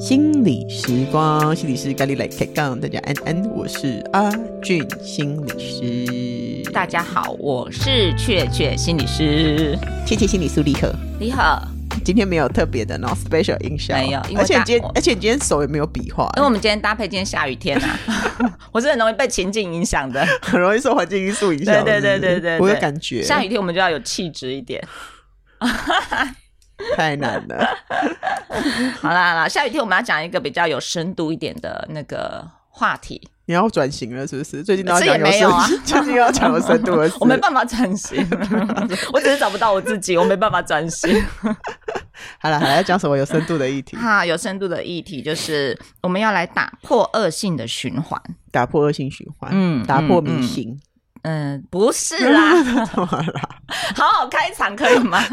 [0.00, 4.30] 心理时光，心理师咖喱来开杠，大家安安，我是阿
[4.62, 6.70] 俊心理师。
[6.72, 10.88] 大家好，我是雀雀心理师，雀雀心理师你好，
[11.18, 11.62] 你好。
[12.04, 17.98] 今天没有特别的，no special 印象，没有，而且今天，而且你今天手也没有笔画，因为我们今天搭配今天下雨天啊，
[18.72, 24.82] 我是很容易被情境影响的，很容易受环境因素影响，对对对对对，我有感觉，下雨天我们就要有气质一点。
[26.96, 27.66] 太难了。
[29.00, 33.28] 好啦好啦，下雨天我们要讲一个比较有深度一点的那个话题。
[33.46, 34.62] 你要转型了是不是？
[34.62, 37.08] 最近都要讲有没有啊， 最近要讲有深度了。
[37.20, 38.26] 我没办法转型，
[39.12, 41.22] 我只是找不到我自己，我没办法转型。
[42.40, 43.96] 好了，还要讲什么有深度的议题？
[44.00, 50.70] 哈，有深度的议题就是我们要来打破恶性的循环，打破恶性循环，嗯，打破迷信。
[50.70, 50.80] 嗯嗯
[51.26, 52.52] 嗯，不是啦，
[52.84, 53.48] 怎么啦？
[53.96, 55.24] 好好开场可以吗？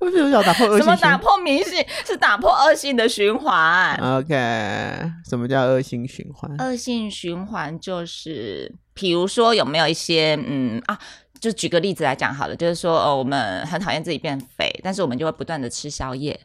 [0.00, 0.84] 为什么要打破恶性？
[0.84, 1.82] 什么打破迷信？
[2.04, 3.94] 是打破恶性的循环。
[3.96, 4.34] OK，
[5.26, 6.54] 什么叫恶性循环？
[6.58, 10.98] 恶性循环就是，比如说有没有一些嗯啊，
[11.40, 16.38] 就举个例子来讲好了，就是说哦，我们很讨厌自己变肥，但是我们就会不断的吃宵夜。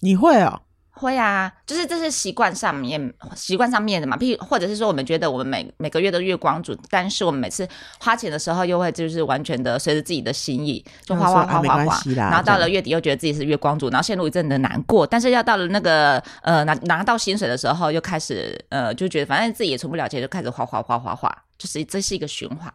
[0.00, 0.62] 你会啊、哦？
[0.98, 7.68] 会啊，就是这是习惯上面习惯上面的嘛，譬如或者是说我们觉得我们每每个月都月光族，但是我们每次
[8.00, 22.72] 花钱的时候又会就是完全的随着自己的心意就花花花花花，啊、然后到了月底又觉得自己是月光族，然后陷入一阵的难过，但是要到了那个呃拿拿到薪水的时候又开始呃就觉得反正自己也存不了钱，就开始花花花花花，就是这是一个循环，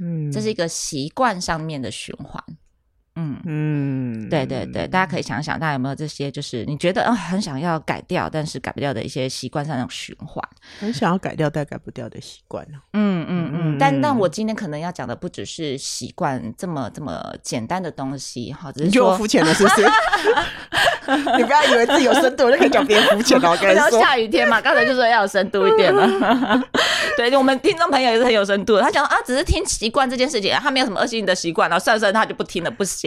[0.00, 2.42] 嗯，这是一个习惯上面的循环。
[3.16, 10.42] 嗯嗯，对对对，大家可以想想，大家有没有这些，就是你觉得啊、哦，很想要改掉，但是改不掉的一些习惯上那种循环，
[10.80, 12.78] 很想要改掉但改不掉的习惯呢？
[12.92, 19.86] 嗯嗯嗯，但但我今天可能要讲的不只是习惯这么这么简单的东西，哈，只是说肤浅了，是不是？
[21.36, 23.50] 你不要以为自己有深度我就可以讲别人肤浅了。
[23.50, 26.64] 我跟你 说，下雨天嘛，刚才就说要有深度一点了。
[27.16, 33.03] 对，我们听众朋友也是很有深度的，他讲啊，只是听习惯这件事情，他没有什么恶性的习惯，然后算算他就不听了，不行。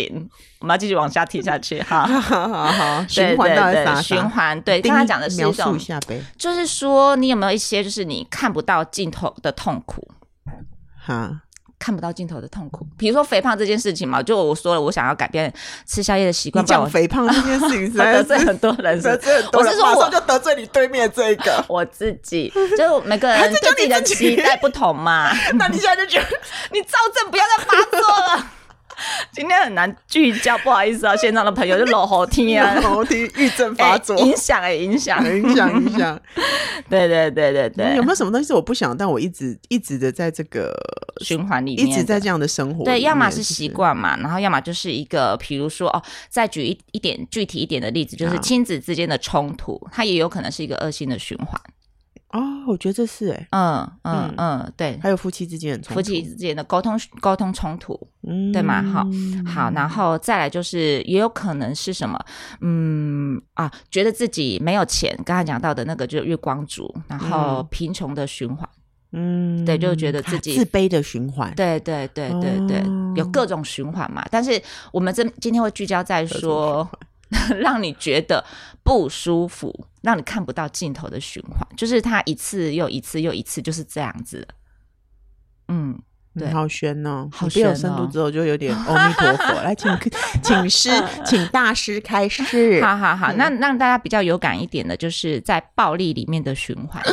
[0.59, 5.77] 我们要继续往下听下去，哈， 好好好，循环到啥啥循环，对，刚才讲的是一种，
[6.37, 10.07] 就是说你有没有一些，就是你看不到尽头的痛苦，
[11.05, 11.41] 哈。
[11.79, 15.53] 看不到尽头的痛苦，比如说肥胖这件事情嘛，就我说了，我想要改变
[15.85, 16.65] 吃宵夜的习惯。
[16.65, 19.71] 你讲肥胖这件事情， 得罪很多人，得罪很多人。
[19.71, 25.31] 我是说，我就得罪你对面这个， 我自己，就每个人对自己的期待不同嘛。
[25.53, 26.27] 那你现在就觉得
[26.71, 28.51] 你躁症不要再发作了。
[29.31, 36.19] 今天很难聚焦，不好意思啊，现场的朋友就老好听啊，老听郁症发作，影响哎，影响，影响， 影响。
[36.89, 40.73] 对对对对对，有没有什么东西是我不想，但我一直一直的在这个
[41.21, 42.83] 循环里面，一直在这样的生活？
[42.83, 51.59] 对，要么是习惯嘛，然后要么就是一个，比如说哦，再举一一点具体一点的例子，就是亲子之间的冲突，它也有可能是一个恶性的循环。
[52.37, 58.83] 哦，我觉得这是哎，嗯嗯嗯，对，还有夫妻之间的冲突，夫妻之间的沟通沟通冲突，嗯，对吗？
[58.83, 59.07] 好，
[59.45, 62.19] 好，然后再来就是也有可能是什么，
[62.61, 68.69] 嗯啊，觉得自己没有钱，刚才讲到的那个就是月光族，然后贫穷的循环，
[69.13, 72.83] 嗯，对，就觉得自己自卑的循环，对对对对对，
[73.15, 74.61] 有各种循环嘛，但是
[74.91, 76.87] 我们这今天会聚焦在说。
[77.59, 78.43] 让你觉得
[78.83, 84.47] 不舒服，让你看不到尽头的循环，就是它一次又一次又一次就是这样子。
[85.67, 85.99] 嗯，
[86.33, 87.69] 对，好悬哦，好悬哦。
[87.69, 89.91] 有深度之后就有点 阿弥陀佛，来，请
[90.41, 90.89] 请师，
[91.25, 92.81] 请大师开示。
[92.81, 97.03] 好 好好，那让大家比较有感一点的，就是在暴力里面的循环。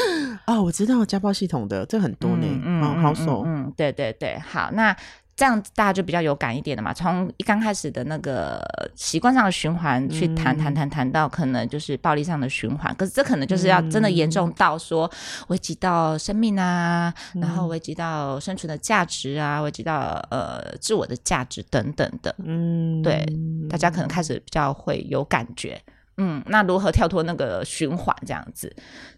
[0.46, 4.96] 哦，我知道家暴系统的这很多呢，嗯，好手，嗯，对对对，好，那。
[5.36, 8.62] 这样大家就比较有感一点的嘛，从一刚开始的那个
[8.94, 15.10] 习惯上的循环去谈谈谈谈到可能就是暴力上的循环，可是这可能就是要真的严重到说
[15.48, 23.26] 危及到生命啊，嗯、然后危及到生存的价值啊，危及到呃自我的价值等等的，嗯，对，
[23.68, 25.82] 大家可能开始比较会有感觉，
[26.16, 28.74] 嗯，那如何跳脱那个循环这样子？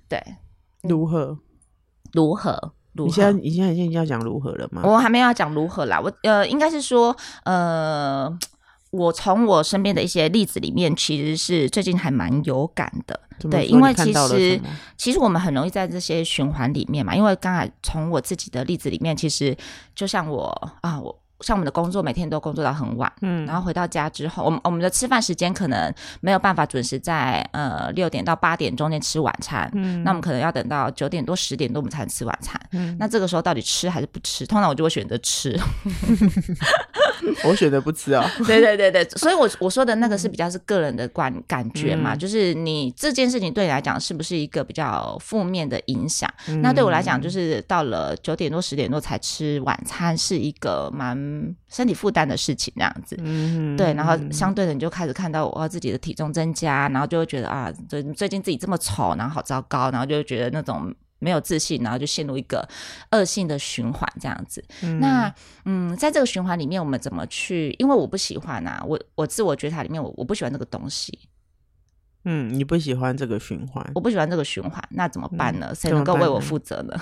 [0.09, 0.19] 对，
[0.83, 1.39] 如何？
[2.13, 2.73] 如何？
[3.05, 4.83] 你现在你现在已经要讲如何了吗？
[4.85, 7.15] 我还没有要讲如何啦，我呃，应该是说，
[7.45, 8.33] 呃，
[8.91, 13.21] 我从我身边的一些例子里面，其实是最近还蛮有感的，
[13.51, 14.61] 对，因为其实
[14.97, 19.57] 其实我们很容易在这些循环里面嘛，因为刚才从我自己的例子里面，其实
[19.95, 34.47] 就像我啊，我像我们的工作，每天都工作到很晚，嗯，然后回到家之后，我们我们的吃饭时间可能没有办法准时在呃六点到八点中间吃晚餐，嗯，那我们可能要等到九点多十点多我们才能吃晚餐，嗯，那这个时候到底吃还是不吃？
[34.47, 35.55] 通常我就会选择吃，
[37.45, 46.33] 我选择不吃啊， 对对对对，所以我我说的那个是比较是个人的观感觉嘛，嗯、就是你这件事情对你来讲是不是一个比较负面的影响？
[46.49, 51.26] 嗯、那对我来讲，就是到了九点多十点多才吃晚餐是一个蛮。
[51.27, 62.69] 嗯，身体负担的事情这样子，嗯，对，然后相对的你就开始看到我自己的体重增加，然后就会觉得啊，最最近自己这么丑，然后好糟糕，然后就觉得那种没有自信，然后就陷入一个
[63.11, 64.65] 恶性的循环这样子。
[64.83, 65.35] 嗯那
[65.65, 67.75] 嗯，在这个循环里面，我们怎么去？
[67.79, 71.19] 因为我不喜欢啊，我我自我觉察里面，我我不喜欢这个东西。
[72.29, 75.73] 嗯，你不喜欢这个循环，我不喜欢这个循环，那怎么办呢？
[75.75, 76.95] 谁、嗯、能够为我负责呢？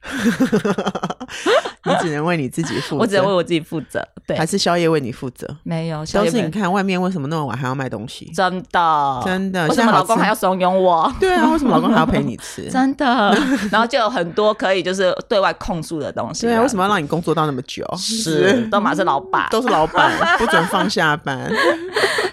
[1.84, 4.06] 你只能为你自己负责，我只能为我自己负责。
[4.26, 5.48] 对，还是宵夜为你负责？
[5.62, 8.30] 没有，都是你看外面为什么那么晚还要卖东西？
[8.34, 11.12] 真的，真的，为什么老公还要怂恿我？
[11.18, 12.68] 对啊，为什么老公还要陪你吃？
[12.70, 13.34] 真的，
[13.72, 16.46] 然后就有很多可以就是对外控诉的东西。
[16.46, 17.84] 对啊，为什么要让你工作到那么久？
[17.96, 21.50] 是，都嘛是老板，都是老板，不准放下班。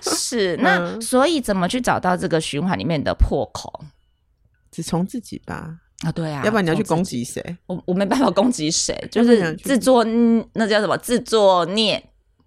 [0.01, 3.85] 是，那所以怎么去找到这个循环里面的破口？
[4.71, 5.77] 只从自己吧。
[6.03, 7.41] 啊，对啊，要不然你要去攻击谁？
[7.67, 10.03] 我我没办法攻击谁，就是自作
[10.53, 10.97] 那叫什么？
[10.97, 12.03] 自作孽，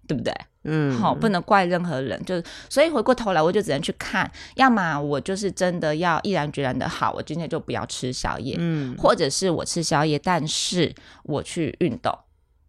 [0.07, 0.33] 对不对？
[0.65, 10.93] 嗯，好，不能怪任何人，就是所以回过头来，我就只能去看，要么我就是真的要毅然决然的好，我今天就不要吃宵夜，嗯，或者是我吃宵夜，但是
[11.23, 12.15] 我去运动，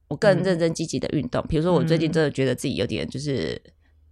[0.08, 3.60] 我更认真积极的运动，比如说我最近真的觉得自己有点就是。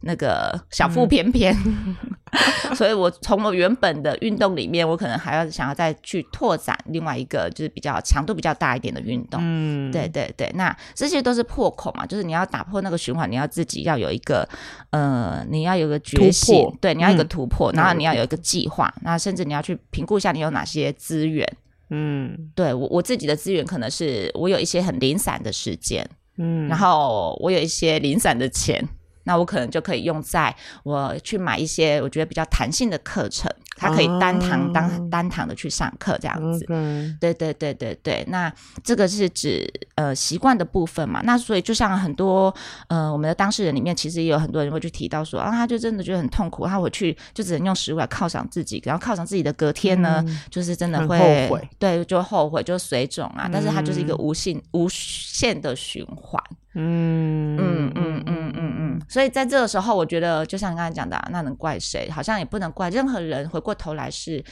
[0.00, 1.96] 那个小腹便便，嗯、
[2.74, 9.40] 所以我从我原本的运动里面，我可能还要想要再去拓展另外一个，就是比较强度比较大一点的运动。
[9.42, 14.48] 嗯，对对对，那这些都是破口嘛，就是你要打破那个循环，你要自己要有一个
[14.90, 21.46] 呃，你要有个决心，对，你要有一个突破，嗯、然后你要有一个计划，那、嗯、甚至你要去评估一下你有哪些资源。
[21.90, 28.86] 嗯，对我我自己的资源可能是我有一些很零散的时间，嗯，然后我有一些零散的钱。
[29.28, 36.64] 那我可能就可以用在我去买一些我觉得比较弹性的课程，它可以单堂当、oh, 单堂的去上课这样子。
[36.64, 37.18] Okay.
[37.20, 38.24] 对对对对对。
[38.28, 38.50] 那
[38.82, 41.20] 这个是指呃习惯的部分嘛？
[41.24, 42.52] 那所以就像很多
[42.88, 53.42] 呃我们的当事人里面，其实也有很多人会去提到说啊，他就真的觉得很痛苦，他我去就只能用食物来犒赏自己，然后犒赏自己的隔天呢，嗯、就是真的会后悔，对，就后悔，就水肿啊。
[53.44, 56.42] 嗯、但是它就是一个无限无限的循环。
[56.80, 62.08] 嗯嗯嗯嗯嗯嗯，所以在这个时候，我觉得就像你刚才讲的啊，那能怪谁？
[62.08, 63.48] 好像也不能怪任何人。
[63.48, 64.44] 回过头来，是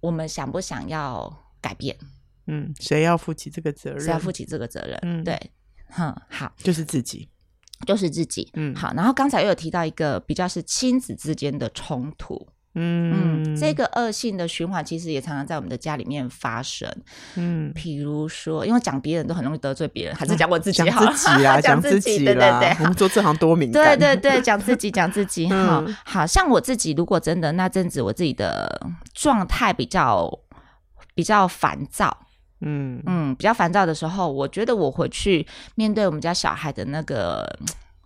[0.00, 1.30] 我们想不想要
[1.60, 1.94] 改变？
[2.46, 4.00] 嗯，谁要负起这个责任？
[4.00, 4.98] 谁要负起这个责任？
[5.02, 5.38] 嗯，对，
[5.90, 7.28] 哼，好，就是自己，
[7.86, 8.50] 就是自己。
[8.54, 8.94] 嗯，好。
[8.94, 12.48] 然后刚才又有提到一个比较是亲子之间的冲突。
[12.80, 16.88] 嗯，嗯，这个恶性的循环其实也常常在我们的家里面发生。
[17.34, 21.04] 嗯，比如说，因为讲别人都很容易得罪别人，还是讲我自己好？
[21.04, 23.98] 讲自己啊， 讲自己，对对对，我们做这行多敏感。
[23.98, 25.48] 对对对， 讲自己，讲自己。
[25.48, 28.80] 好，好像我自己，如果真的那阵子我自己的
[29.12, 30.30] 状态比较
[31.14, 32.16] 比较烦躁，
[32.60, 37.58] 嗯嗯，比较烦躁的时候，我觉得我回去面对我们家小孩的那个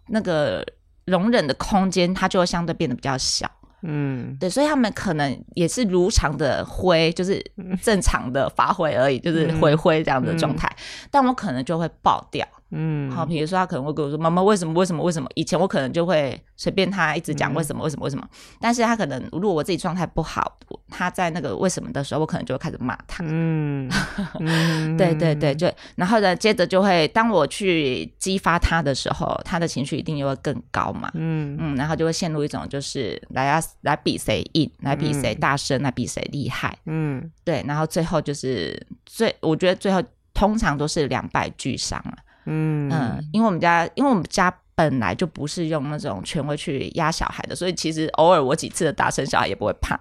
[0.08, 0.64] 那个
[1.04, 3.50] 容忍的空间，它就会相对变得比较小。
[3.82, 7.44] 嗯，对，所以他们可能也是如常的挥，就是
[7.82, 12.46] 正常的发挥而已，嗯、就是挥挥这样的状态，嗯、但我可能就会爆掉。
[12.74, 14.72] 嗯，好，比如说他可能会跟我说：“妈妈，为什么？
[14.72, 15.02] 为什么？
[15.02, 17.84] 为什么？”以前我可能就会随便他一直讲为什么？
[17.84, 18.04] 为什么？
[18.04, 18.26] 为什么？
[18.58, 20.58] 但是他可能如果我自己状态不好，
[20.88, 23.22] 他在那个为什么的时候，我可能就会开始骂他。
[23.26, 23.90] 嗯，
[24.96, 31.10] 对对对，就然后呢，接着就会当我去激发他的时候，他的情绪一定又会更高嘛。
[31.12, 36.74] 嗯嗯，然后就会陷入一种就是来啊来比谁硬，来比谁大声，来比谁厉害。
[36.86, 42.16] 嗯，对，然后最后就是最，我觉得最后通常都是两败俱伤啊。
[42.46, 50.00] 嗯嗯，因为我们家，因为我们家本来就不是用那种权威去压小孩的，所以其实偶尔我几次的打声，小孩也不会怕。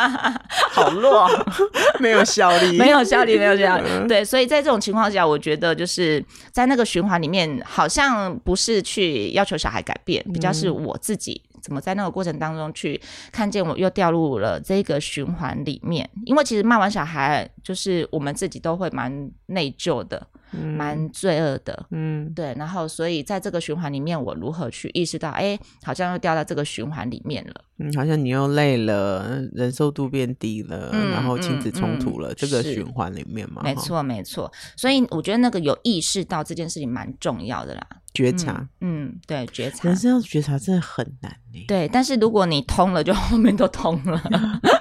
[0.72, 1.28] 好弱，
[2.00, 3.88] 没有效力，没有效力，没有效力。
[4.08, 13.00] 对，所以在这种情况下，我觉得就是在那个循环里面，好像不是去要求小孩改变，比较是我自己怎么在那个过程当中去
[13.30, 16.08] 看见我又掉入了这个循环里面。
[16.24, 20.26] 因为其实骂完小孩，就是我们自己都会蛮内疚的。
[20.52, 39.88] 蛮罪恶的，嗯，对，然后所以在这个循环里面，我如何去意识到，哎，好像又掉到这个循环里面了，嗯，好像你又累了，忍受度变低了，嗯、然后亲子冲突了，嗯嗯、这个循环里面嘛，没错没错，所以我觉得那个有意识到这件事情蛮重要的啦，觉察，嗯，对，觉察。
[39.88, 41.64] 人生要觉察真的很难呢。
[41.68, 44.20] 对，但是如果你通了，就后面都通了。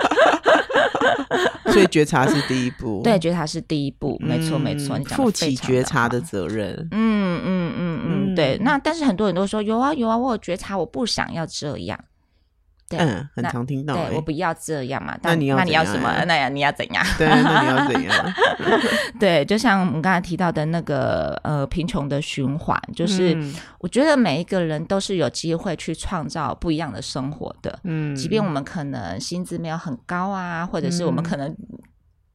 [1.71, 6.75] 所以觉察是第一步，对，觉察是第一步，没错没错，你负起觉察的责任。
[6.91, 8.57] 嗯嗯嗯嗯，对。
[8.61, 11.99] 那但是很多人都说有啊有啊，我有觉察，我不想要这样。
[12.97, 13.93] 嗯，很常听到。
[13.93, 15.15] 对，我不要这样嘛。
[15.21, 16.11] 那你要那你要什么？
[16.25, 17.05] 那呀，你要怎样？
[17.17, 18.33] 对，那你要怎样？
[19.19, 23.37] 对，就像我们刚才提到的那个呃贫穷的循环，就是
[23.79, 27.77] 我觉得每一个人都是有机会去创造不一样的生活的。
[27.83, 31.55] 嗯，即便我们可能薪资没有很高啊，或者是我们可能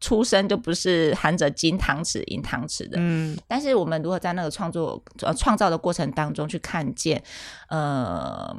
[0.01, 2.97] 出生就不是含着金汤匙银汤匙的。
[3.01, 7.23] 嗯，但是我们如果在那个创作呃创造的过程当中去看见，
[7.69, 8.57] 呃。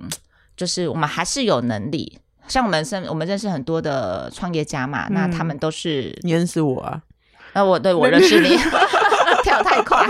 [0.55, 7.01] 就是我们还是有能力，像我们认我们认识很多的创业家嘛，嗯、那他们都是你认识我啊？
[7.53, 8.55] 呃，我对我认识你，
[9.43, 10.05] 跳太快，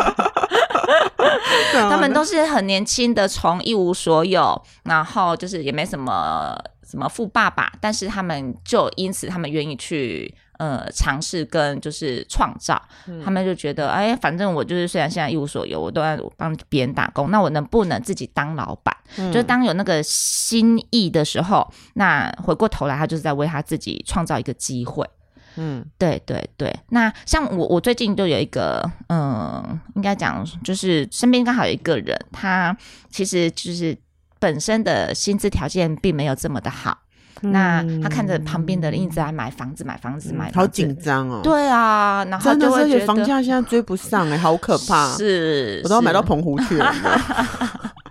[1.90, 6.56] 他们都是很年轻的，从一无所有，然后就是也没什么
[6.90, 10.34] 什么富爸爸，但是他们就因此他们愿意去。
[10.58, 18.96] 呃，尝试跟就是创造，嗯、他们就觉得，哎，反正我就是虽然现在一无所有，我都在帮别人打工，那我能不能自己当老板？
[19.18, 25.08] 嗯、就是当有那个心意的时候，那回过头来，他就是在为他自己创造一个机会。
[25.58, 26.76] 嗯，对对对。
[26.90, 32.76] 那像我，我最近就有一个，嗯、呃，应该讲就是身边刚好有一个人，他
[33.10, 33.98] 其实就是
[34.40, 36.98] 本身的薪资条件并没有这么的好。
[37.42, 41.42] 那他看着旁边的人一直在买房子，买房子，买房子，好紧张哦。
[41.44, 45.14] 对啊，然后就会觉得房价现在追不上哎， 好可怕。
[45.16, 46.94] 是，我都要买到澎湖去了。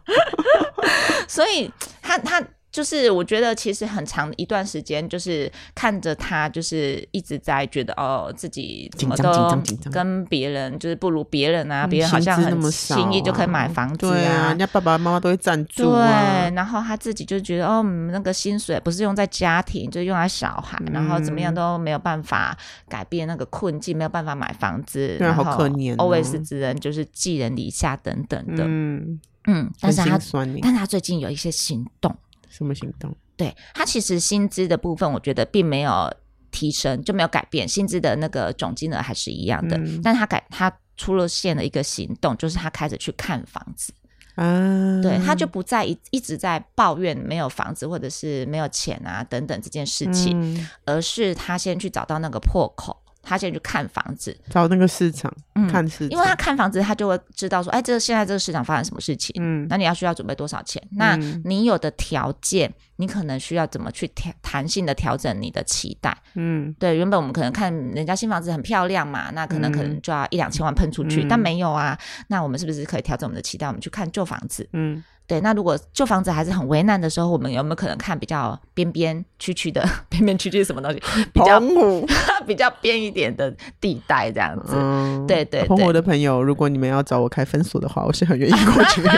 [1.29, 2.43] 所以他他。
[2.75, 9.57] 就是我觉得其实很长一段时间，就是看着他，就是一直在觉得哦，自己怎么都
[9.93, 16.49] 跟别人就是不如别人啊，别人好像很轻易就可以买房子啊，对啊，人家爸爸妈妈都会赞助啊。
[16.49, 30.19] 对，然后他自己就觉得哦，那个薪水不是用在家庭，就是用在小孩，然后怎么样都没有办法改变那个困境，没有办法买房子，对，好可怜，always 只能就是寄人篱下等等的，嗯嗯，但是他
[30.61, 32.13] 但是他最近有一些行动。
[32.57, 33.15] 什么行动？
[33.37, 36.15] 对，他其实薪资的部分，我觉得并没有
[36.53, 39.77] 提升，就没有改变，薪资的那个总金额还是一样的。
[39.77, 43.93] 嗯、但他改，他出了现了一个行动，就是他开始去看房子
[44.37, 45.01] 啊。
[45.03, 52.97] 对，他就不再一一直在抱怨没有房子或者是没有钱啊等等这件事情，嗯、而是他先去找到那个破口。
[53.25, 60.83] 他现在去看房子，找那个市场，嗯、看市场，因为他看房子，他就会知道说，哎，这个现在这个市场发生什么事情，嗯，那你要需要准备多少钱？
[60.93, 66.17] 嗯、那你有的条件，你可能需要怎么去调弹性的调整你的期待？
[66.35, 73.67] 嗯，对，原本我们可能看人家新房子很漂亮嘛，那可能可能就要一两千万喷出去，嗯、但没有啊，那我们是不是可以调整我们的期待？
[73.67, 75.03] 我们去看旧房子，嗯。
[75.27, 81.03] 对，那如果旧房子还是很为难的时候，我们有没有可能看比较边边区区的边边区区是什么东西？
[81.33, 82.07] 比较澎湖
[82.47, 84.75] 比较边一点的地带这样子。
[84.77, 89.01] 嗯、对，对对，澎湖的朋友，如果你们要找我开分所的话，我是很愿意过去。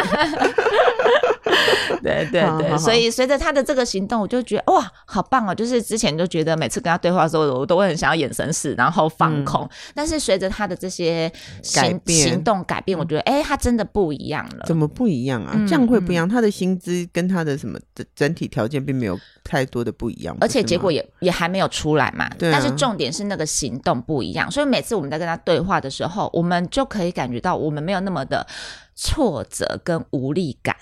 [2.03, 5.55] 对对对，所以随着他的这个行动，我就觉得哇，好棒哦！
[5.55, 9.63] 就是之前就觉得每次跟他对话的时候，我都会很想要眼神死，然后放空。
[9.65, 11.31] 嗯、但是随着他的这些
[11.63, 14.65] 行动改变，我觉得哎，他真的不一样了。
[14.67, 15.53] 怎么不一样啊？
[15.55, 16.29] 嗯、这样会不一样？
[16.29, 22.29] 他的薪资跟他的什么的整体条件并没有太多的不一样，而且结果也也还没有出来嘛。
[22.39, 28.47] 对啊、但是重点是那个行动不一样，所以每次我们在跟他对话的时候，我们就可以感觉到我们没有那么的
[28.95, 30.77] 挫折跟无力感。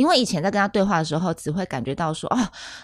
[0.00, 2.38] 因为以前在跟他对话的时候，只会感觉到说，哦，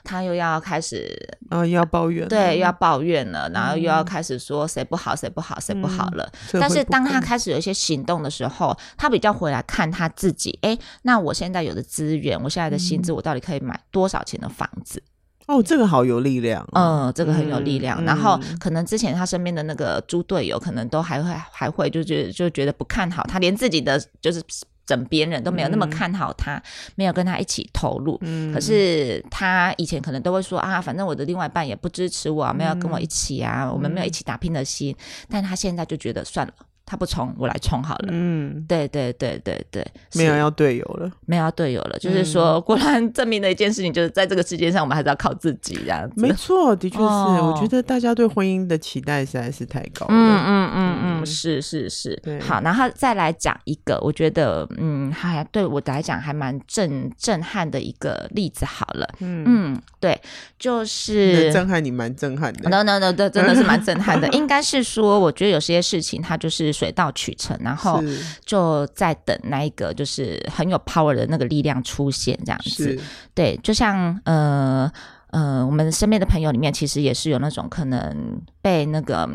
[0.04, 1.16] 他又要开始，
[1.48, 6.30] 啊，又要抱怨，对，又要抱怨了，然后又要开始说谁不好，谁不好，谁不好了。
[6.52, 15.02] 嗯、但是当他开始有一些行动的时候，他比较回来看他自己，哎，那我现在有的资源，我现在的薪资，我到底可以买多少钱的房子？
[15.46, 17.98] 哦，这个好有力量，嗯，这个很有力量。
[18.02, 24.42] 嗯、然后可能之前他身边的那个猪队友，可能都还会还会就觉得就觉得不看好他，连自己的就是。
[24.86, 26.62] 枕边人都没有那么看好他，嗯、
[26.94, 28.16] 没有跟他一起投入。
[28.22, 34.94] 嗯、可是他以前可能都会说啊，反正我的另外一半也不支持我，没有跟我一起啊，嗯、我们没有一起打拼的心。
[34.98, 36.52] 嗯、但他现在就觉得算了。
[36.86, 38.08] 他不冲，我来冲好了。
[38.12, 41.98] 嗯，对对对对对，没有要队友了，没有要队友了。
[41.98, 46.14] 就是说，果然证明了一件事情，就是在这个世界上，我们还是要靠自己这样子。
[46.20, 47.02] 没错，的确是。
[47.02, 50.14] 我觉得大家对婚姻的期待实在是太高了。
[50.14, 52.16] 嗯嗯嗯嗯，是是是。
[52.40, 58.64] 好，然后再来讲一个，我觉得嗯，还对我来讲还蛮震震撼的一个例子。
[58.64, 60.16] 好了，嗯嗯，对，
[60.56, 62.70] 就是震撼你蛮震撼的。
[62.70, 64.28] No No No，这，真的是蛮震撼的。
[64.36, 66.75] 应该是说，我觉得有些事情它就是。
[66.76, 68.02] 水到渠成，然后
[68.44, 72.98] 就在等那一个就是很有 power 的那个力量出现，这样子。
[73.34, 74.90] 对，就像呃
[75.30, 79.28] 呃，我们身边的朋友里面，其实也是有那种可能被那个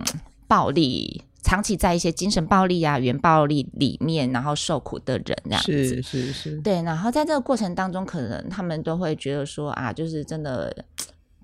[0.47, 1.23] 暴力。
[1.43, 6.83] 长期在一些精神暴力啊、原暴力里面，然后受苦的人这样子，是是是，对。
[6.83, 10.71] 然后在这个过程当中，可能他们都会觉得说啊，就是真的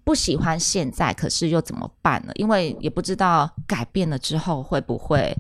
[0.08, 2.32] 不喜欢现在，可是又怎么办呢？
[2.36, 5.36] 因为也不知道改变了之后会不会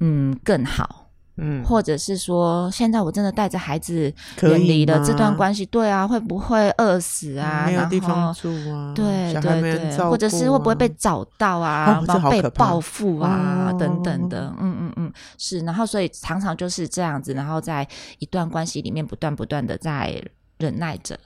[0.00, 1.04] 嗯更好。
[1.40, 4.12] 嗯，或者是说，现在我真的带着孩子
[4.42, 7.66] 远离了这段关系，对啊，会不会饿死啊？
[7.66, 8.92] 没有地方住啊？
[8.96, 12.02] 对对对，或者是会不会被找到啊？
[12.08, 13.70] 然后被报复啊？
[13.78, 15.60] 等等的，嗯嗯嗯，是。
[15.60, 17.86] 然后所以常常就是这样子，然后在
[18.18, 20.20] 一段关系里面不断不断的在
[20.58, 21.16] 忍耐着。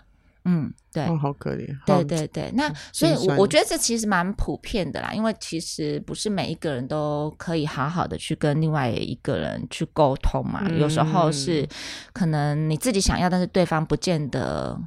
[0.45, 1.67] 嗯，对，哦，好可怜。
[1.87, 11.69] 对对对，那所以，我我觉得这其实蛮普遍的啦，因为其实不是每一个人都可以好好的去跟另外一个人去沟通嘛，嗯，有时候是
[12.13, 14.79] 可能你自己想要，但是对方不见得。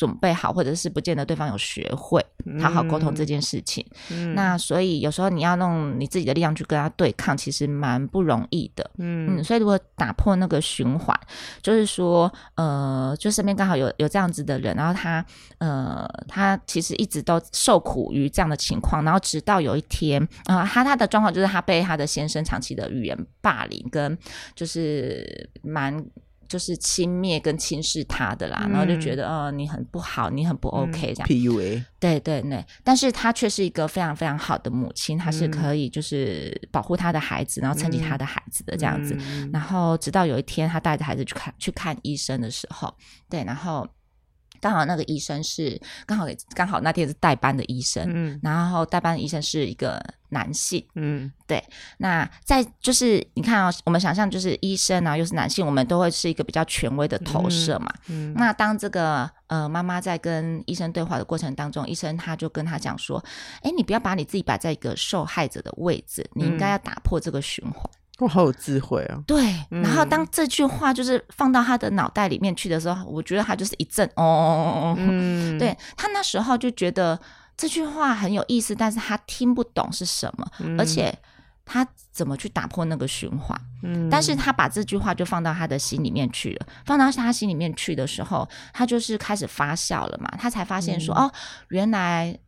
[0.00, 2.24] 准备好，或者是不见得对方有学会
[2.58, 3.84] 好好沟通这件事情。
[4.10, 8.90] 嗯，那所以有时候你要用你自己的力量去跟他对抗，其实蛮不容易的。
[8.96, 11.14] 嗯，嗯，所以如果打破那个循环，
[11.60, 15.22] 就是说，呃，就身边刚好有有这样子的人，然后他，
[15.58, 24.16] 呃，他其实一直都受苦于这样的情况，然后直到有一天，啊、呃，他他的状况就是他被他的先生长期的语言霸凌，跟
[24.54, 26.02] 就是蛮。
[26.50, 31.28] 就是轻蔑跟轻视他的啦，嗯、然后就觉得哦，你很不好，你很不 OK 这样。
[31.28, 31.84] PUA。
[32.00, 39.16] 对对对，但是他却是一个非常非常好的母亲，她是可以就是保护他的孩子，然后撑起他的孩子的这样子。
[39.20, 42.92] 嗯、然后直到有一天，他带着孩子去看去看医生的时候，
[43.28, 43.86] 对，然后。
[44.60, 51.62] 刚好那个医生是刚好刚好那天是代班的医生，嗯，然后代班的医生是一个男性，嗯，对。
[51.98, 57.92] 那在就是你看哦，我们想象就是医生啊，又是男性，我们都会是一个比较权威的投射嘛。
[58.08, 63.22] 嗯，嗯，那当这个呃妈妈在跟医生对话的过程当中，医生他就跟他讲说
[63.62, 67.82] ：“哎，你不要把你自己摆在一个受害者的位置，你应该要打破这个循环。”
[68.20, 69.20] 哇，好有智慧啊！
[69.26, 77.18] 对，然后当这句话就是放到他的脑袋里面去的时候，我觉得他就是一阵哦哦哦哦，嗯， 对，他那时候就觉得
[77.56, 81.12] 这句话很有意思，但是他听不懂是什么，嗯，而且
[81.64, 83.58] 他怎么去打破那个循环？
[83.82, 91.32] 嗯，但是他把这句话就放到他的心里面去了，放到他心里面去的时候，他就是开始发笑了嘛，他才发现说，嗯，哦，
[91.68, 92.38] 原来。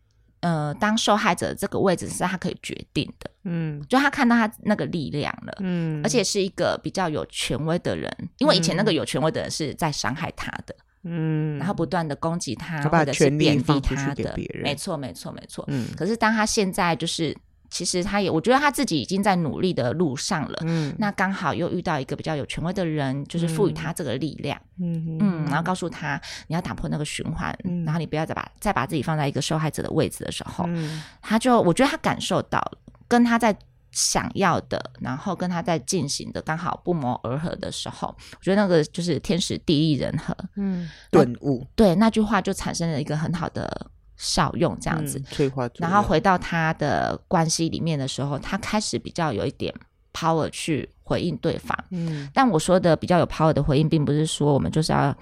[0.43, 10.75] 呃，当受害者这个位置是他可以决定的，嗯，就他看到他那个力量了，嗯，而且是一个比较有权威的人，因为以前那个有权威的人是在伤害他的，
[11.05, 17.37] 嗯，然后不断的攻击他，或者是贬低他的，没错，没错，没错，嗯，可是当他现在就是。
[17.73, 20.59] 其实他也，我觉得他自己已经在努力的路上了。
[20.67, 24.61] 嗯，那刚好又遇到一个比较有权威的人，就是赋予他这个力量。
[24.79, 33.57] 嗯嗯，然后告诉他你要打破那个循环，嗯，然后你不要再把再把自己放在一个受害者的位置的时候，嗯，他就我觉得他感受到了，跟他在
[33.91, 40.37] 想要的，然后跟他在进行的刚好不谋而合的时候，我觉得那个就是天时地利人和。
[40.57, 41.67] 嗯，顿悟。
[41.75, 43.91] 对，那句话就产生了一个很好的。
[44.23, 49.75] 少用这样子，嗯、然后回到他的关系里面的时候，他开始比较有一点
[50.13, 51.77] power 去回应对方。
[51.91, 55.13] 嗯，但我说的比较有 power 的回应，并不是说我们就是要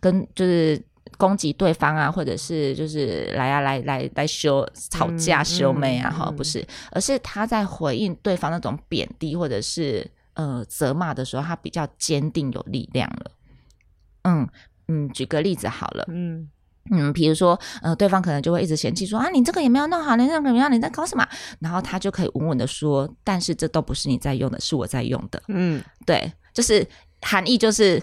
[0.00, 0.82] 跟就是
[1.16, 13.30] 攻击对方啊，或者是就是来啊来来来修吵架修眉啊，哈、嗯，不是，而是他在回应对方那种贬低或者是呃责骂的时候，他比较坚定有力量了。
[14.24, 14.48] 嗯
[14.88, 16.50] 嗯，举个例子好了，嗯。
[16.90, 20.72] 嗯，比如说，呃，对方可能就会一直嫌弃说啊，你这个也没有弄好，你那个怎么样？
[20.72, 21.26] 你在搞什么？
[21.60, 25.42] 然后他就可以稳稳的说，但是这都不是你在用的，是我在用的。
[25.48, 26.86] 嗯，对，就是
[27.22, 28.02] 含义就是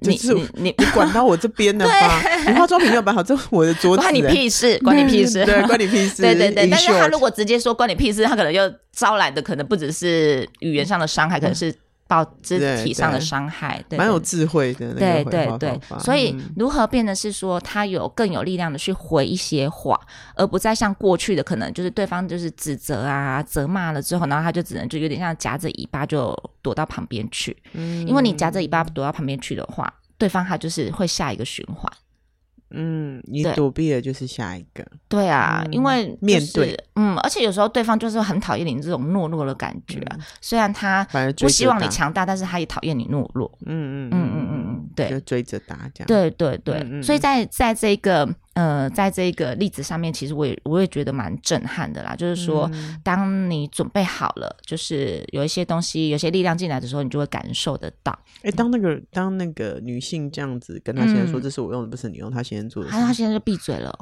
[0.00, 2.22] 你是你你你管到我这边了吧？
[2.46, 6.22] 你化妆品没有摆好，这是我的桌子，关你屁事，关你屁事， 对，关你屁 事。
[6.22, 8.60] 对对对，但是他如果直接说关你屁事，他可能就
[8.92, 11.74] 招来的可能不只是语言上的伤害，可能是。
[12.12, 14.92] 到肢体上的伤害，对，蛮有智慧的。
[14.92, 19.98] 对对对，所以如何变得是说，他有更有力量的去回一些话，
[20.34, 27.56] 而不再像过去的可能就是对方就是指责啊、责骂了之后，然后他就只能就有点像夹着尾巴就躲到旁边去。
[27.72, 31.90] 嗯，因为你夹着尾巴躲到旁边去的话，对方他就是会下一个循环。
[32.74, 34.84] 嗯，你躲避的就是下一个。
[35.08, 40.16] 对啊，因为、就是、面对，嗯，而且有时候对方就是很讨厌你这种懦弱的感觉啊。
[40.18, 41.06] 嗯、虽然他
[41.38, 43.50] 不希望你强大，但是他也讨厌你懦弱。
[43.66, 44.41] 嗯嗯嗯嗯嗯，
[44.94, 46.06] 对，就追着打这样。
[46.06, 52.14] 对对对，嗯嗯所以在在这个呃，在这个例子上面，其实我也我也觉得蛮震撼的啦。
[52.14, 58.12] 就是说，嗯、当你准备好了，就是有一些东西、有些力量进来的时候，你就会感受得到。
[58.38, 63.92] 哎、欸，当那个当那个女性这样子跟她先生说：“这是我用的，不是你用。”她先生做的，她她先生就闭嘴了。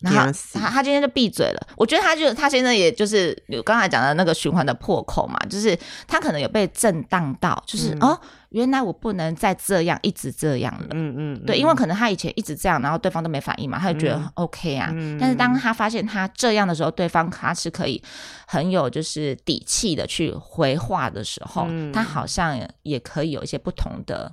[0.00, 1.66] 然后他他今天就闭嘴了。
[1.76, 10.88] 我觉得他就他现在也就是有刚才讲的那个循环的破口嘛，就是他可能有被震荡到，就是、嗯、哦，原来我不能再这样一直这样了。
[10.92, 14.90] 嗯嗯，嗯对，因为可能他以前一直这样，然后对方都没反应嘛，他就觉得 OK 啊。
[14.92, 18.02] 嗯、但是当他发现他这样的时候，对方他是可以
[18.46, 24.32] 很有就是底气的去回话的时候，嗯、他好像也可以有一些不同的。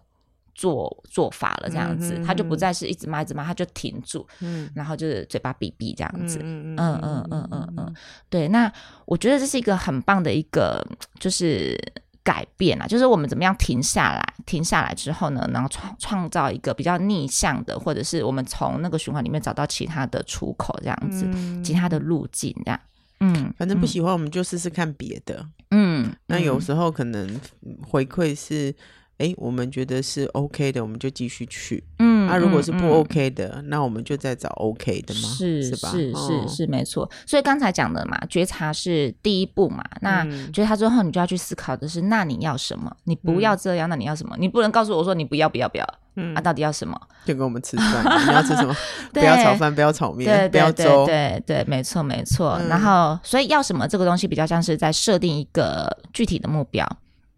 [0.57, 7.95] 做做法了这样子，他就不再是一直骂一直骂，他就停住，嗯，然后就是嘴巴闭闭这样子，嗯嗯嗯嗯嗯嗯嗯，
[8.27, 8.71] 对，那
[9.05, 10.83] 我觉得这是一个很棒的一个
[11.19, 11.77] 就是
[12.23, 22.79] 改变啊，就是我们怎么样停下来，停下来之后呢，然后创创造一个比较逆向的，或者是我们从那个循环里面找到其他的出口这样子，嗯、其他的路径这样，
[23.19, 27.39] 嗯，反正不喜欢我们就试试看别的，嗯，那有时候可能
[27.87, 28.73] 回馈是。
[29.17, 31.83] 哎，我们觉得是 OK 的，我们就继续去。
[31.99, 35.21] 嗯，那、啊、如果是不 OK 的，那我们就再找 OK 的吗？
[35.21, 35.89] 是是吧？
[35.89, 37.09] 是是、没错。
[37.25, 39.83] 所以刚才讲的嘛，觉察是第一步嘛。
[40.01, 42.95] 那觉察之后，你就要去思考的是，那你要什么？
[43.05, 44.35] 你不要这样，嗯、那你要什么？
[44.37, 45.87] 你不能告诉我说你不要不要不要。
[46.19, 46.99] 嗯，啊，到底要什么？
[47.25, 48.75] 就跟我们吃饭，你要吃什么？
[49.13, 51.05] 不要炒饭，不要炒面，对不要粥。
[51.07, 52.57] 对对，没错没错。
[52.59, 56.87] 嗯、然后，所以要什么这个东西比较像是在设定一个具体的目标。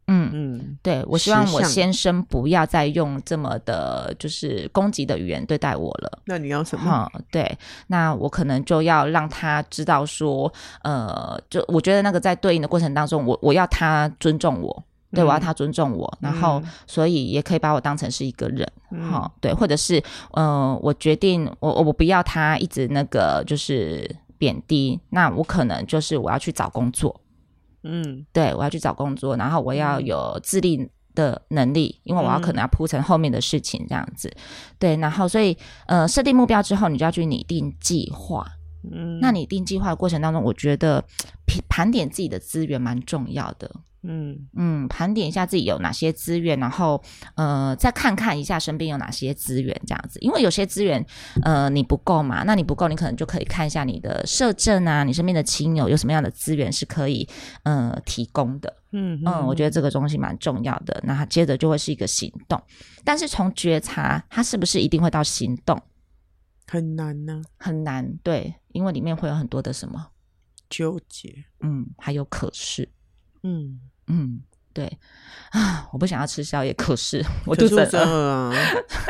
[0.09, 6.19] 嗯嗯，对，我希望我先生不要再用这么的，就是攻击的语言对待我了。
[6.25, 7.09] 那你要什么？
[7.13, 10.51] 嗯，对，那我可能就要让他知道说，
[10.83, 18.67] 呃，就我觉得那个在对应的过程当中，我我要他尊重我，对，我要他尊重我，嗯、然后所以也可以把我当成是一个人，
[19.11, 19.99] 哈、嗯，对，或者是，
[20.31, 27.19] 嗯、呃，我决定我我不要他一直那个就是贬低，那我可能就是我要去找工作。
[27.83, 34.31] 嗯，对，我要去找工作，然后我要有自立的能力，因为我要可能要铺成后面的事情这样子。
[34.77, 38.45] 对，然后所以呃，设定目标之后，你就要去拟定计划。
[38.91, 41.03] 嗯，那拟定计划的过程当中，我觉得
[41.67, 43.69] 盘点自己的资源蛮重要的。
[44.01, 47.01] 嗯嗯，盘点一下自己有哪些资源，然后
[47.35, 50.19] 呃，再看看一下身边有哪些资源，这样子。
[50.21, 51.05] 因为有些资源
[51.43, 57.27] 呃你不够嘛，那你不够，你可能就可以看一下你的社政啊，你身边的亲友有什么样的资源是可以
[57.63, 58.73] 呃提供的。
[58.91, 60.99] 嗯嗯，我觉得这个东西蛮重要的。
[61.05, 62.59] 那它接着就会是一个行动，
[63.03, 65.79] 但是从觉察，它是不是一定会到行动？
[66.65, 68.17] 很难呢、啊，很难。
[68.23, 70.07] 对，因为里面会有很多的什么
[70.69, 72.87] 纠结，嗯，还有可是，
[73.43, 73.79] 嗯。
[74.11, 74.41] 嗯，
[74.73, 74.91] 对
[75.51, 78.51] 啊，我不想要吃宵夜，可是我肚子饿啊。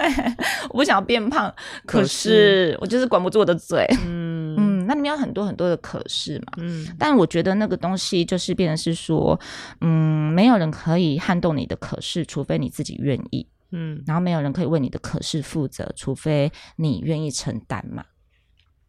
[0.72, 1.54] 我不想要变胖，
[1.86, 3.86] 可是，我就是管不住我的嘴。
[4.06, 6.52] 嗯嗯，那里面有很多很多的可是嘛。
[6.58, 9.40] 嗯，但我觉得那个东西就是变成是说，
[9.80, 13.48] 嗯，没有人可以撼动你的可是，除非你自己愿意。
[13.72, 18.04] 嗯，然后没有人可以为你的可是负责，除非你愿意承担嘛。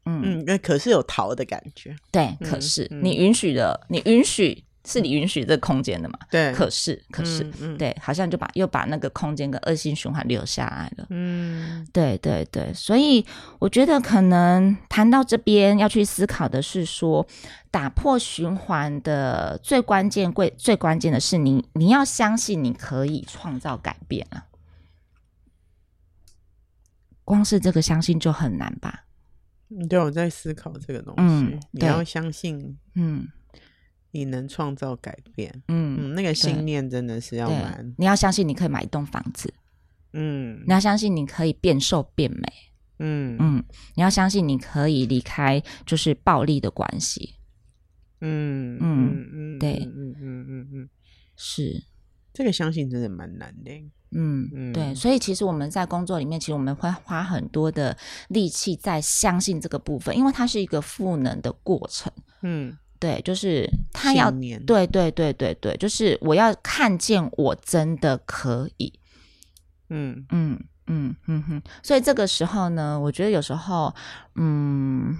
[0.06, 1.94] 嗯嗯，可是有逃的感觉。
[2.10, 4.64] 对，可是、嗯、你允许的，你允许。
[4.84, 6.18] 是你允许这个空间的嘛？
[6.30, 6.52] 对。
[6.52, 11.06] 可是，可是，嗯嗯、对，好像就把又把那个空间跟恶性循环留下来了。
[11.10, 12.72] 嗯，对对对。
[12.72, 13.24] 所以
[13.58, 17.26] 我觉得可能谈到这边要去思考的是说，
[17.70, 24.46] 打破循环的最关键、最最关键的是你，你要相信你可以创造改变啊。
[27.24, 29.04] 光是这个相信就很难吧？
[29.88, 31.22] 对，我在思考这个东西。
[31.22, 32.78] 嗯，你要相信。
[32.94, 33.28] 嗯。
[34.12, 37.94] 你能创造改变，嗯，嗯，那个信念真的是要蛮。
[37.96, 39.52] 你要相信你可以买一栋房子，
[40.12, 42.52] 嗯，你要相信你可以变瘦变美，
[42.98, 43.36] 嗯。
[43.38, 47.36] 嗯，你要相信你可以离开就是暴力的关系，
[48.20, 50.88] 嗯嗯嗯，对，嗯嗯嗯嗯嗯，
[51.36, 51.84] 是
[52.32, 53.70] 这个相信真的蛮难的，
[54.10, 57.96] 嗯嗯，对，所以其实我们在工作里面，其实我们会花很多的
[58.28, 62.76] 力气在相信这个部分，因为它是一个赋能的过程，嗯。
[63.00, 68.92] 对，就是他要，对对对对对，就是我要看见我真的可以，
[69.88, 70.24] 嗯。
[70.30, 70.60] 嗯
[70.92, 73.94] 嗯嗯哼，所以这个时候呢，我觉得有时候，
[74.34, 75.16] 嗯，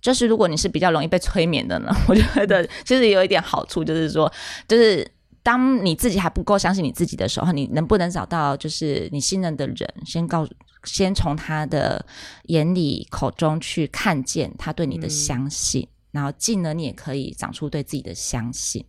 [0.00, 4.30] 就是如果你是比较容易被催眠的呢，我觉得其实有一点好处，就是说，
[4.66, 5.08] 就是
[5.44, 10.44] 当你自己还不够相信你自己的时候，你能不能找到就是你信任的人，先告，
[10.82, 12.04] 先从他的
[12.46, 15.86] 眼里口中去看见他对你的相信。
[16.16, 18.82] 嗯然后进而你也可以长出对自己的相信，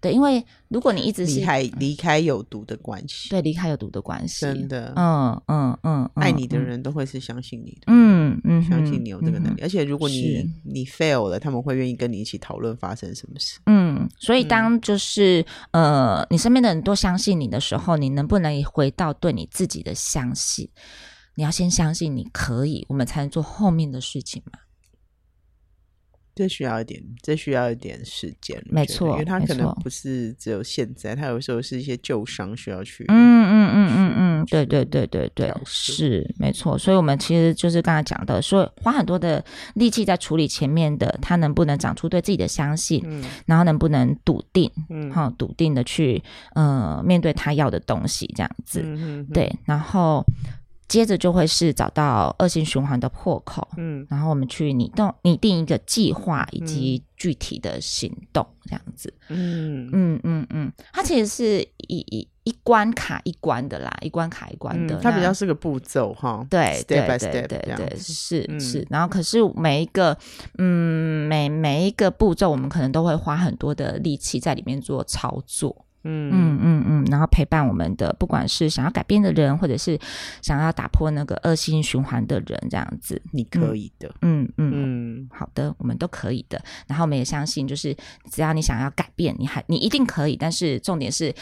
[0.00, 13.60] 对，因为如果你一直是离开离开有毒的关系，对，离开有毒的关系，真的，嗯嗯嗯，爱你的人都会是相信你的，嗯嗯，相信你有这个能力，而且如果你你 fail 了，他们会愿意跟你一起讨论发生什么事。
[13.66, 20.68] 嗯，所以当就是呃，你身边的人都相信你的时候，你能不能回到对你自己的相信？
[21.36, 24.58] 你要先相信你可以，我们才能做后面的事情嘛。
[26.38, 36.78] 这需要一点，这需要一点时间，没错，因为他可能不是只有现在，他有时候是一些旧伤需要去，嗯嗯嗯嗯嗯，对对对对对，是没错。
[36.78, 46.22] 所以，我们其实就是刚才讲的，说花很多的力气在处理前面的，他能不能长出对自己的相信，嗯，然后能不能笃定，嗯，好，笃定的去
[46.54, 50.24] 呃面对他要的东西，这样子，嗯嗯，对，然后。
[50.88, 59.90] 接着就会是找到恶性循环的破口，嗯，然后我们去拟动拟定一个计划以及具体的行动，这样子，嗯。
[59.92, 70.16] 嗯嗯嗯，它其实是一一一关卡一关的啦，一关卡一关的，它比较是个步骤哈，对对对对对，是是，然后可是每一个
[70.56, 75.84] 嗯每每一个步骤，我们可能都会花很多的力气在里面做操作。
[76.08, 79.98] 嗯嗯嗯嗯，然后陪伴我们的，不管是想要改变的人，或者是
[80.40, 84.12] 想要打破那个恶性循环的人，这样子，你可以的。
[84.22, 86.60] 嗯嗯嗯，好的，我们都可以的。
[86.86, 87.94] 然后我们也相信，就是
[88.30, 90.36] 只要你想要改变，你还你一定可以。
[90.36, 91.34] 但是重点是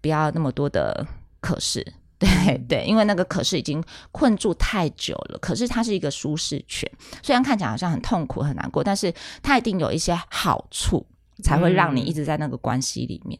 [0.00, 1.06] 不要那么多的
[1.40, 1.86] 可是，
[2.18, 5.38] 对对，因为那个可是已经困住太久了。
[5.38, 6.90] 可是它是一个舒适圈，
[7.22, 11.06] 虽然看起来好像很痛苦很难过，但是它一定有一些好处，
[11.44, 13.38] 才会让你一直在那个关系里面。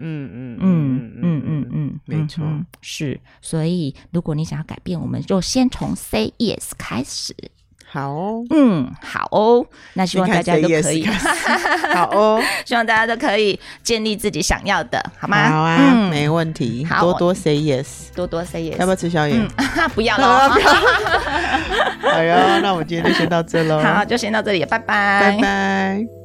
[0.00, 2.44] 嗯嗯嗯嗯嗯嗯，没错，
[2.80, 3.20] 是。
[3.40, 7.34] 所以，如果你想要改变，我们就先从 say yes 开始。
[7.92, 9.66] 好哦，嗯，好哦。
[9.94, 11.04] 那希望大家都可以，
[11.92, 12.40] 好哦。
[12.64, 15.50] 希望大家都可以建立自己想要的，好吗？
[15.50, 16.86] 好啊，没问题。
[17.00, 18.76] 多多 say yes，多多 say yes。
[18.78, 19.34] 要不要吃宵夜？
[19.92, 20.48] 不要了。
[22.12, 23.80] 好呀，那我们今天就先到这喽。
[23.82, 26.19] 好，就先到这里，拜拜，拜拜。